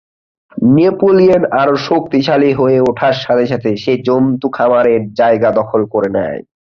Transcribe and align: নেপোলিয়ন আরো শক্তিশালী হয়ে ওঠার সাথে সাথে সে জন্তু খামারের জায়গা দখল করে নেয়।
নেপোলিয়ন 0.75 1.43
আরো 1.61 1.75
শক্তিশালী 1.89 2.51
হয়ে 2.53 2.79
ওঠার 2.89 3.15
সাথে 3.23 3.45
সাথে 3.47 3.69
সে 3.75 3.93
জন্তু 4.07 4.47
খামারের 4.49 5.01
জায়গা 5.13 5.49
দখল 5.51 5.81
করে 5.93 6.09
নেয়। 6.17 6.39